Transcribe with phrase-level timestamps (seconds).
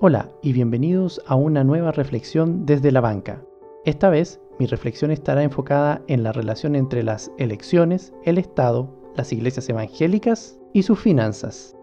[0.00, 3.42] Hola y bienvenidos a una nueva reflexión desde la banca.
[3.84, 9.32] Esta vez mi reflexión estará enfocada en la relación entre las elecciones, el Estado, las
[9.32, 11.76] iglesias evangélicas y sus finanzas.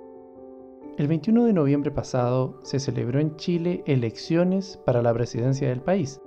[0.98, 6.22] El 21 de noviembre pasado se celebró en Chile elecciones para la presidencia del país,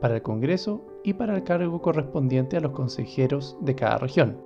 [0.00, 4.38] para el Congreso y para el cargo correspondiente a los consejeros de cada región.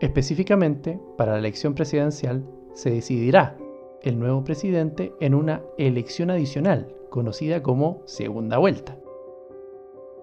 [0.00, 3.56] Específicamente, para la elección presidencial se decidirá
[4.04, 8.98] el nuevo presidente en una elección adicional, conocida como segunda vuelta.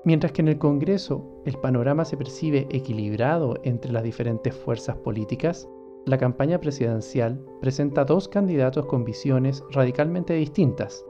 [0.05, 5.67] Mientras que en el Congreso el panorama se percibe equilibrado entre las diferentes fuerzas políticas,
[6.05, 11.03] la campaña presidencial presenta dos candidatos con visiones radicalmente distintas.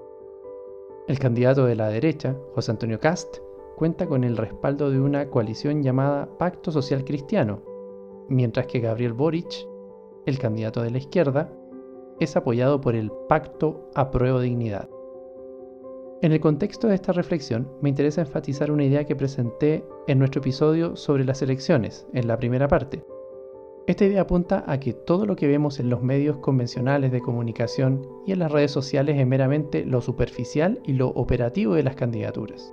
[1.09, 3.37] El candidato de la derecha, José Antonio Cast,
[3.75, 7.61] cuenta con el respaldo de una coalición llamada Pacto Social Cristiano,
[8.29, 9.67] mientras que Gabriel Boric,
[10.25, 11.51] el candidato de la izquierda,
[12.21, 14.87] es apoyado por el Pacto a Prueba Dignidad.
[16.21, 20.39] En el contexto de esta reflexión, me interesa enfatizar una idea que presenté en nuestro
[20.39, 23.03] episodio sobre las elecciones, en la primera parte.
[23.87, 28.07] Esta idea apunta a que todo lo que vemos en los medios convencionales de comunicación
[28.27, 32.71] y en las redes sociales es meramente lo superficial y lo operativo de las candidaturas.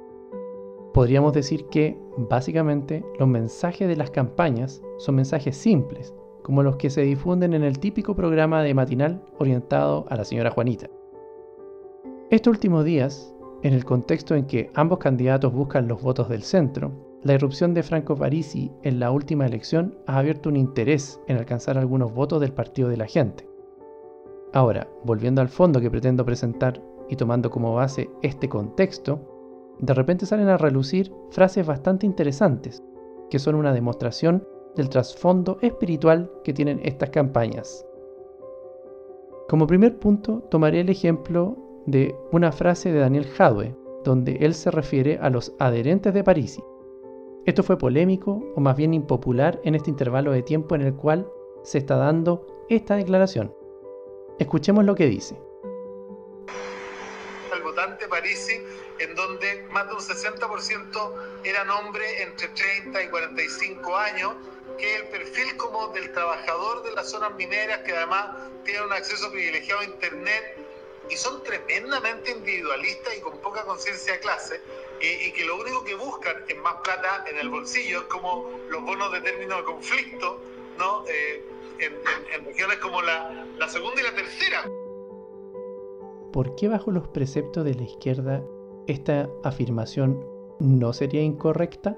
[0.93, 6.13] Podríamos decir que, básicamente, los mensajes de las campañas son mensajes simples,
[6.49, 10.51] como los que se difunden en el típico programa de matinal orientado a la señora
[10.51, 10.89] Juanita.
[12.31, 16.91] Estos últimos días, en el contexto en que ambos candidatos buscan los votos del centro,
[17.23, 21.77] la irrupción de Franco Parisi en la última elección ha abierto un interés en alcanzar
[21.77, 23.47] algunos votos del partido de la gente.
[24.55, 29.21] Ahora, volviendo al fondo que pretendo presentar y tomando como base este contexto,
[29.81, 32.83] de repente salen a relucir frases bastante interesantes,
[33.29, 37.85] que son una demostración del trasfondo espiritual que tienen estas campañas.
[39.49, 44.71] Como primer punto, tomaré el ejemplo de una frase de Daniel Jadwe, donde él se
[44.71, 46.63] refiere a los adherentes de Parisi.
[47.45, 51.29] Esto fue polémico o más bien impopular en este intervalo de tiempo en el cual
[51.65, 53.53] se está dando esta declaración.
[54.39, 55.37] Escuchemos lo que dice.
[57.53, 58.55] El votante Parisi,
[59.01, 64.35] en donde más de un 60% eran hombres entre 30 y 45 años,
[64.79, 69.31] que el perfil como del trabajador de las zonas mineras que además tiene un acceso
[69.31, 70.57] privilegiado a Internet
[71.11, 74.61] y son tremendamente individualistas y con poca conciencia de clase
[75.01, 78.83] y, que lo único que buscan es más plata en el bolsillo, es como los
[78.83, 80.41] bonos de término de conflicto,
[80.77, 81.05] ¿no?
[81.09, 81.45] Eh,
[81.79, 84.65] en, regiones como la, la segunda y la tercera.
[86.33, 88.43] ¿Por qué bajo los preceptos de la izquierda
[88.87, 90.25] esta afirmación
[90.59, 91.97] no sería incorrecta?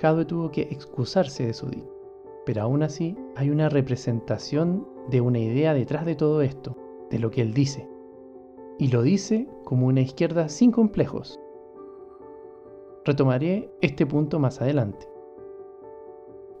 [0.00, 1.92] Jadwe tuvo que excusarse de su dicho.
[2.46, 6.76] Pero aún así hay una representación de una idea detrás de todo esto,
[7.10, 7.88] de lo que él dice.
[8.78, 11.38] Y lo dice como una izquierda sin complejos.
[13.04, 15.08] Retomaré este punto más adelante.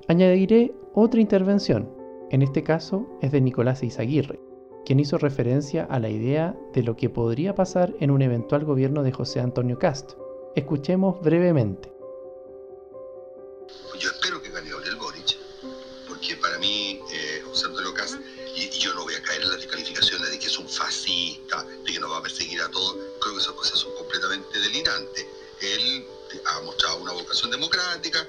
[0.08, 1.90] Añadiré otra intervención,
[2.30, 4.40] en este caso es de Nicolás Izaguirre,
[4.84, 9.02] quien hizo referencia a la idea de lo que podría pasar en un eventual gobierno
[9.02, 10.12] de José Antonio Cast.
[10.54, 11.97] Escuchemos brevemente.
[20.78, 24.58] Fascista, de que nos va a perseguir a todos, creo que esas cosas son completamente
[24.60, 25.26] delirantes.
[25.60, 26.06] Él
[26.46, 28.26] ha mostrado una vocación democrática,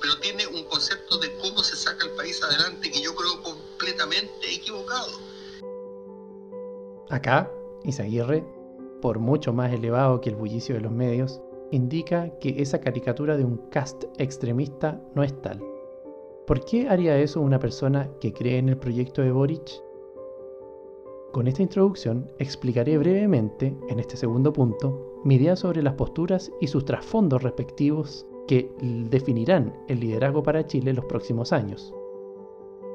[0.00, 4.54] pero tiene un concepto de cómo se saca el país adelante que yo creo completamente
[4.54, 5.18] equivocado.
[7.10, 7.50] Acá,
[7.84, 8.44] Isaguirre,
[9.02, 11.40] por mucho más elevado que el bullicio de los medios,
[11.74, 15.62] indica que esa caricatura de un cast extremista no es tal.
[16.46, 19.82] ¿Por qué haría eso una persona que cree en el proyecto de Boric?
[21.32, 26.68] Con esta introducción explicaré brevemente, en este segundo punto, mi idea sobre las posturas y
[26.68, 28.70] sus trasfondos respectivos que
[29.10, 31.92] definirán el liderazgo para Chile en los próximos años.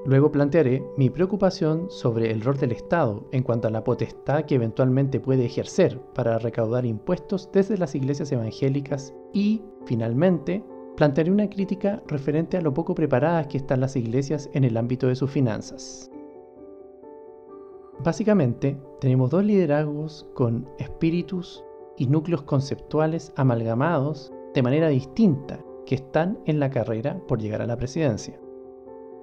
[0.06, 4.56] Luego plantearé mi preocupación sobre el rol del Estado en cuanto a la potestad que
[4.56, 10.64] eventualmente puede ejercer para recaudar impuestos desde las iglesias evangélicas y, finalmente,
[10.96, 15.08] plantearé una crítica referente a lo poco preparadas que están las iglesias en el ámbito
[15.08, 16.10] de sus finanzas.
[18.02, 21.66] Básicamente, tenemos dos liderazgos con espíritus
[21.98, 27.68] y núcleos conceptuales amalgamados de manera distinta que están en la carrera por llegar a
[27.68, 28.40] la presidencia.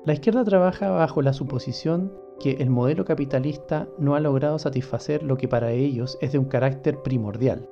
[0.07, 5.37] La izquierda trabaja bajo la suposición que el modelo capitalista no ha logrado satisfacer lo
[5.37, 7.69] que para ellos es de un carácter primordial,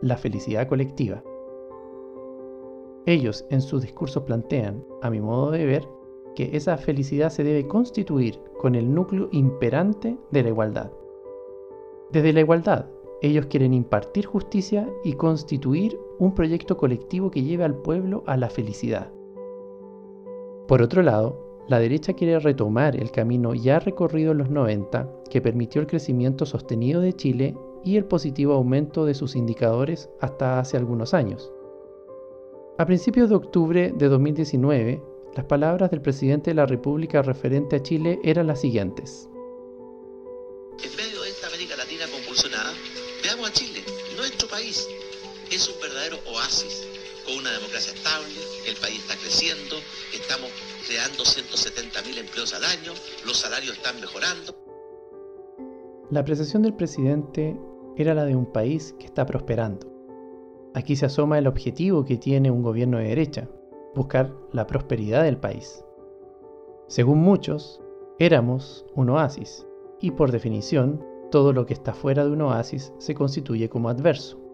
[0.00, 1.24] la felicidad colectiva.
[3.04, 5.88] Ellos en sus discursos plantean, a mi modo de ver,
[6.36, 10.92] que esa felicidad se debe constituir con el núcleo imperante de la igualdad.
[12.12, 12.86] Desde la igualdad,
[13.22, 18.50] ellos quieren impartir justicia y constituir un proyecto colectivo que lleve al pueblo a la
[18.50, 19.10] felicidad.
[20.68, 25.40] Por otro lado, la derecha quiere retomar el camino ya recorrido en los 90 que
[25.40, 30.76] permitió el crecimiento sostenido de Chile y el positivo aumento de sus indicadores hasta hace
[30.76, 31.52] algunos años.
[32.78, 35.02] A principios de octubre de 2019,
[35.34, 39.28] las palabras del presidente de la República referente a Chile eran las siguientes.
[40.84, 42.72] En medio de esta América Latina compulsionada,
[43.22, 43.80] veamos a Chile,
[44.16, 44.86] nuestro país.
[45.50, 46.86] Es un verdadero oasis,
[47.26, 48.34] con una democracia estable,
[48.66, 49.76] el país está creciendo,
[50.14, 50.48] estamos
[50.86, 52.92] creando 170.000 empleos al año,
[53.26, 54.54] los salarios están mejorando.
[56.10, 57.58] La apreciación del presidente
[57.96, 59.92] era la de un país que está prosperando.
[60.74, 63.48] Aquí se asoma el objetivo que tiene un gobierno de derecha,
[63.94, 65.82] buscar la prosperidad del país.
[66.86, 67.80] Según muchos,
[68.20, 69.66] éramos un oasis,
[70.00, 74.45] y por definición, todo lo que está fuera de un oasis se constituye como adverso.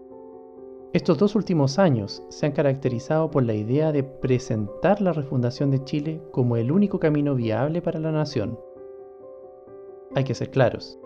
[0.93, 5.83] Estos dos últimos años se han caracterizado por la idea de presentar la refundación de
[5.85, 8.61] Chile como el único camino viable para la nación.
[10.15, 10.99] Hay que ser claros.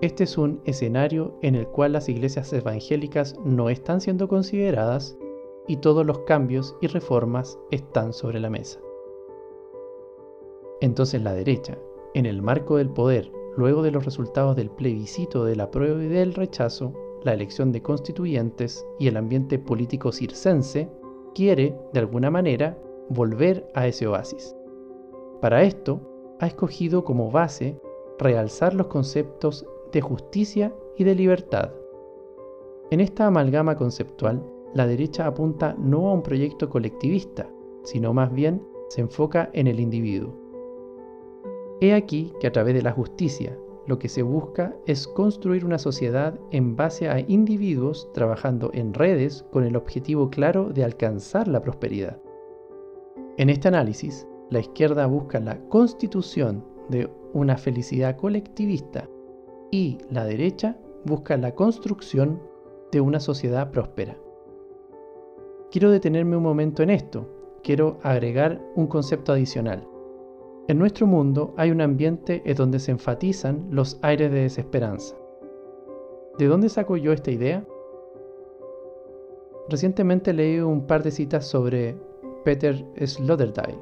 [0.00, 5.18] Este es un escenario en el cual las iglesias evangélicas no están siendo consideradas
[5.68, 8.80] y todos los cambios y reformas están sobre la mesa.
[10.80, 11.76] Entonces la derecha,
[12.14, 16.08] en el marco del poder, luego de los resultados del plebiscito de la prueba y
[16.08, 20.88] del rechazo, la elección de constituyentes y el ambiente político circense,
[21.34, 22.78] quiere, de alguna manera,
[23.08, 24.54] volver a ese oasis.
[25.40, 26.00] Para esto,
[26.40, 27.80] ha escogido como base
[28.18, 31.72] realzar los conceptos de justicia y de libertad.
[32.90, 34.42] En esta amalgama conceptual,
[34.74, 37.50] la derecha apunta no a un proyecto colectivista,
[37.84, 40.34] sino más bien se enfoca en el individuo.
[41.80, 45.78] He aquí que a través de la justicia, lo que se busca es construir una
[45.78, 51.60] sociedad en base a individuos trabajando en redes con el objetivo claro de alcanzar la
[51.60, 52.20] prosperidad.
[53.38, 59.08] En este análisis, la izquierda busca la constitución de una felicidad colectivista
[59.70, 62.40] y la derecha busca la construcción
[62.92, 64.16] de una sociedad próspera.
[65.70, 67.26] Quiero detenerme un momento en esto,
[67.64, 69.88] quiero agregar un concepto adicional.
[70.72, 75.14] En nuestro mundo hay un ambiente en donde se enfatizan los aires de desesperanza.
[76.38, 77.62] ¿De dónde saco yo esta idea?
[79.68, 81.94] Recientemente leí un par de citas sobre
[82.46, 83.78] Peter Sloterdijk,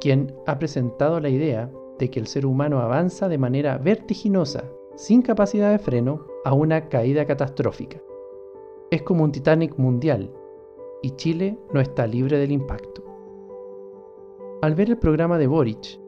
[0.00, 1.68] quien ha presentado la idea
[1.98, 6.88] de que el ser humano avanza de manera vertiginosa, sin capacidad de freno, a una
[6.88, 8.00] caída catastrófica.
[8.92, 10.30] Es como un Titanic mundial,
[11.02, 13.05] y Chile no está libre del impacto.
[14.62, 16.00] Al ver el programa de Boric,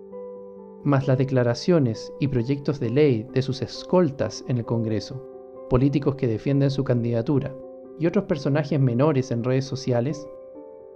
[0.83, 5.23] más las declaraciones y proyectos de ley de sus escoltas en el Congreso,
[5.69, 7.55] políticos que defienden su candidatura
[7.99, 10.27] y otros personajes menores en redes sociales,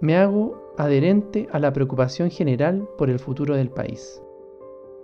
[0.01, 4.19] me hago adherente a la preocupación general por el futuro del país.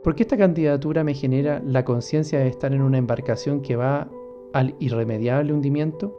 [0.04, 4.10] Porque esta candidatura me genera la conciencia de estar en una embarcación que va
[4.54, 6.18] al irremediable hundimiento?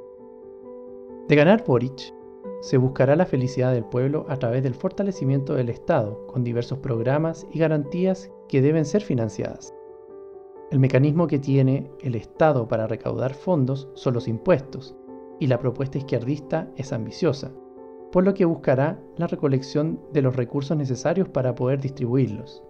[1.26, 2.14] De ganar Boric,
[2.60, 7.46] se buscará la felicidad del pueblo a través del fortalecimiento del Estado, con diversos programas
[7.52, 9.74] y garantías que deben ser financiadas.
[10.70, 14.94] El mecanismo que tiene el Estado para recaudar fondos son los impuestos,
[15.40, 17.50] y la propuesta izquierdista es ambiciosa,
[18.12, 22.62] por lo que buscará la recolección de los recursos necesarios para poder distribuirlos.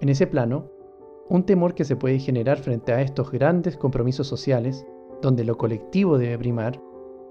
[0.00, 0.66] En ese plano,
[1.28, 4.86] un temor que se puede generar frente a estos grandes compromisos sociales,
[5.22, 6.80] donde lo colectivo debe primar,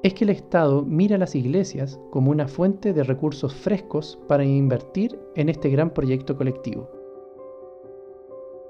[0.01, 4.45] es que el Estado mira a las iglesias como una fuente de recursos frescos para
[4.45, 6.89] invertir en este gran proyecto colectivo.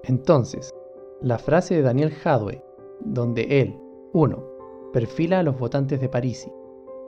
[0.03, 0.73] Entonces,
[1.21, 2.63] la frase de Daniel Hadwe,
[3.01, 3.77] donde él,
[4.13, 4.43] 1.
[4.91, 6.49] perfila a los votantes de París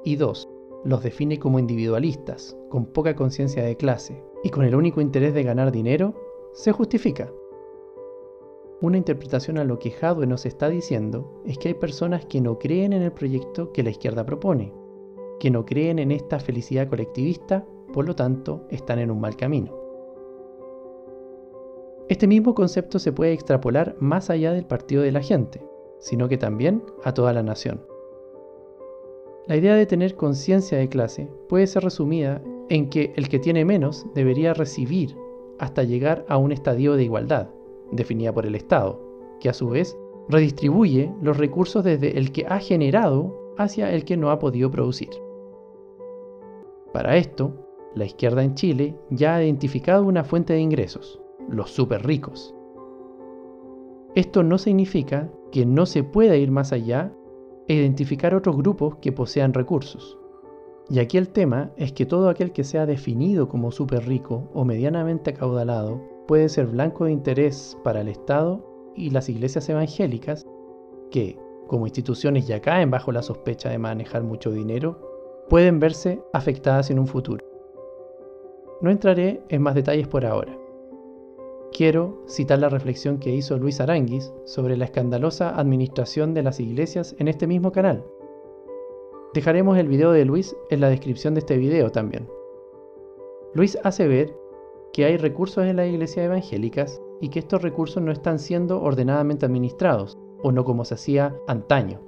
[0.03, 0.49] y 2.
[0.83, 5.43] los define como individualistas, con poca conciencia de clase y con el único interés de
[5.43, 6.13] ganar dinero,
[6.53, 7.31] se justifica.
[8.81, 12.57] Una interpretación a lo que Hadwe nos está diciendo es que hay personas que no
[12.57, 14.73] creen en el proyecto que la izquierda propone,
[15.39, 19.77] que no creen en esta felicidad colectivista, por lo tanto están en un mal camino.
[22.09, 25.63] Este mismo concepto se puede extrapolar más allá del partido de la gente,
[25.99, 27.85] sino que también a toda la nación.
[29.45, 33.63] La idea de tener conciencia de clase puede ser resumida en que el que tiene
[33.63, 35.15] menos debería recibir
[35.59, 37.49] hasta llegar a un estadio de igualdad,
[37.91, 38.99] definida por el Estado,
[39.39, 39.97] que a su vez
[40.29, 45.09] redistribuye los recursos desde el que ha generado hacia el que no ha podido producir.
[46.93, 47.53] Para esto,
[47.95, 52.55] la izquierda en Chile ya ha identificado una fuente de ingresos, los super ricos.
[54.15, 57.13] Esto no significa que no se pueda ir más allá
[57.67, 60.17] e identificar otros grupos que posean recursos.
[60.89, 64.65] Y aquí el tema es que todo aquel que sea definido como súper rico o
[64.65, 68.63] medianamente acaudalado puede ser blanco de interés para el Estado
[68.95, 70.47] y las iglesias evangélicas,
[71.09, 76.89] que, como instituciones ya caen bajo la sospecha de manejar mucho dinero, pueden verse afectadas
[76.89, 77.45] en un futuro.
[78.79, 80.57] No entraré en más detalles por ahora.
[81.73, 87.13] Quiero citar la reflexión que hizo Luis Aranguis sobre la escandalosa administración de las iglesias
[87.19, 88.05] en este mismo canal.
[89.33, 92.29] Dejaremos el video de Luis en la descripción de este video también.
[93.53, 94.40] Luis hace ver
[94.93, 99.45] que hay recursos en las iglesias evangélicas y que estos recursos no están siendo ordenadamente
[99.45, 102.01] administrados, o no como se hacía antaño.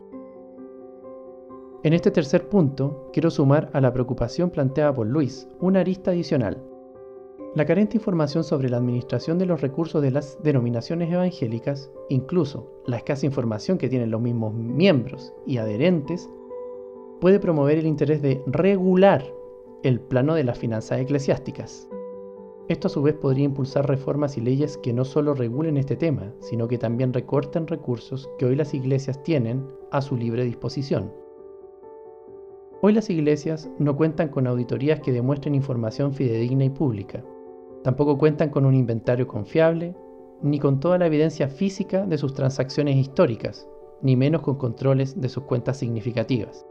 [1.83, 6.63] En este tercer punto, quiero sumar a la preocupación planteada por Luis una arista adicional.
[7.55, 12.97] La carente información sobre la administración de los recursos de las denominaciones evangélicas, incluso la
[12.97, 16.29] escasa información que tienen los mismos miembros y adherentes,
[17.21, 19.23] puede promover el interés de regular
[19.83, 21.87] el plano de las finanzas eclesiásticas,
[22.69, 26.33] esto a su vez podría impulsar reformas y leyes que no solo regulen este tema,
[26.39, 31.11] sino que también recorten recursos que hoy las iglesias tienen a su libre disposición.
[32.81, 37.23] Hoy las iglesias no cuentan con auditorías que demuestren información fidedigna y pública.
[37.83, 39.93] Tampoco cuentan con un inventario confiable,
[40.41, 43.67] ni con toda la evidencia física de sus transacciones históricas,
[44.01, 46.65] ni menos con controles de sus cuentas significativas.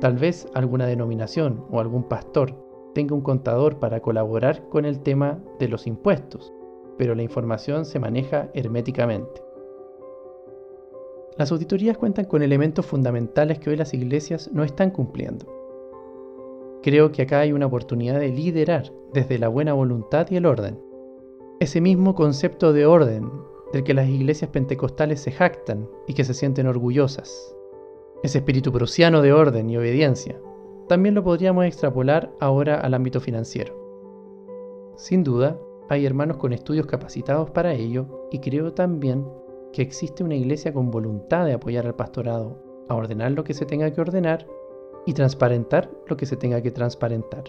[0.00, 5.38] Tal vez alguna denominación o algún pastor tenga un contador para colaborar con el tema
[5.58, 6.52] de los impuestos,
[6.96, 9.42] pero la información se maneja herméticamente.
[11.36, 15.46] Las auditorías cuentan con elementos fundamentales que hoy las iglesias no están cumpliendo.
[16.82, 20.80] Creo que acá hay una oportunidad de liderar desde la buena voluntad y el orden.
[21.60, 23.30] Ese mismo concepto de orden
[23.72, 27.54] del que las iglesias pentecostales se jactan y que se sienten orgullosas.
[28.22, 30.40] Ese espíritu prusiano de orden y obediencia,
[30.88, 33.74] también lo podríamos extrapolar ahora al ámbito financiero.
[34.96, 39.24] Sin duda, hay hermanos con estudios capacitados para ello y creo también
[39.72, 43.66] que existe una iglesia con voluntad de apoyar al pastorado, a ordenar lo que se
[43.66, 44.46] tenga que ordenar
[45.06, 47.44] y transparentar lo que se tenga que transparentar.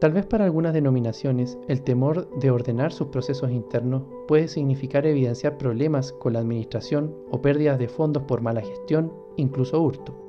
[0.00, 5.58] Tal vez para algunas denominaciones el temor de ordenar sus procesos internos puede significar evidenciar
[5.58, 10.21] problemas con la administración o pérdidas de fondos por mala gestión, incluso hurto.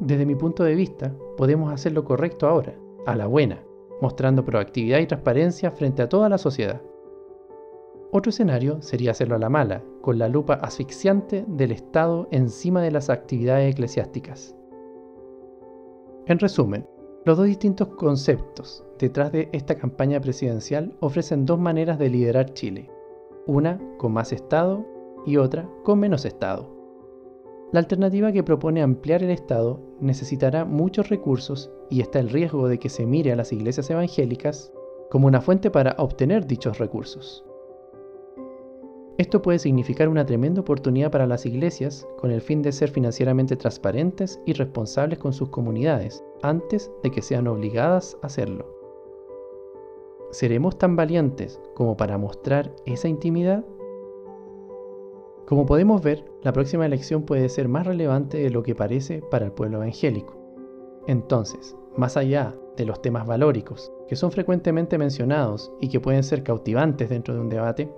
[0.00, 2.74] Desde mi punto de vista, podemos hacer lo correcto ahora,
[3.04, 3.62] a la buena,
[4.00, 6.80] mostrando proactividad y transparencia frente a toda la sociedad.
[8.12, 12.92] Otro escenario sería hacerlo a la mala, con la lupa asfixiante del Estado encima de
[12.92, 14.54] las actividades eclesiásticas.
[16.26, 16.86] En resumen,
[17.24, 22.88] los dos distintos conceptos detrás de esta campaña presidencial ofrecen dos maneras de liderar Chile,
[23.46, 24.86] una con más Estado
[25.26, 26.77] y otra con menos Estado.
[27.70, 32.78] La alternativa que propone ampliar el Estado necesitará muchos recursos y está el riesgo de
[32.78, 34.72] que se mire a las iglesias evangélicas
[35.10, 37.44] como una fuente para obtener dichos recursos.
[39.18, 43.56] Esto puede significar una tremenda oportunidad para las iglesias con el fin de ser financieramente
[43.56, 48.64] transparentes y responsables con sus comunidades antes de que sean obligadas a hacerlo.
[50.30, 53.64] ¿Seremos tan valientes como para mostrar esa intimidad?
[55.48, 59.46] Como podemos ver, la próxima elección puede ser más relevante de lo que parece para
[59.46, 60.36] el pueblo evangélico.
[61.06, 66.42] Entonces, más allá de los temas valóricos, que son frecuentemente mencionados y que pueden ser
[66.42, 67.90] cautivantes dentro de un debate,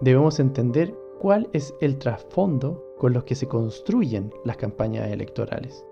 [0.00, 5.84] debemos entender cuál es el trasfondo con los que se construyen las campañas electorales.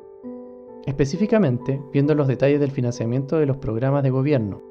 [0.87, 4.63] Específicamente, viendo los detalles del financiamiento de los programas de gobierno,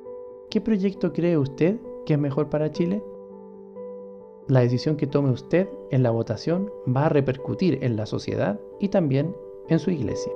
[0.50, 3.04] ¿qué proyecto cree usted que es mejor para Chile?
[4.48, 8.90] La decisión que tome usted en la votación va a repercutir en la sociedad y
[8.90, 9.36] también
[9.70, 10.32] en su iglesia.